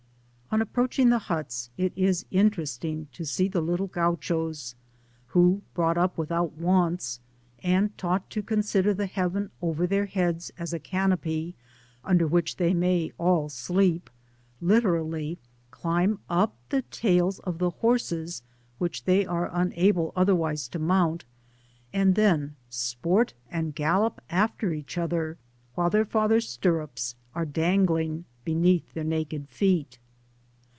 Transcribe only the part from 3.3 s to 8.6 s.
the little Gauchos, who, brought up without wants, and taught to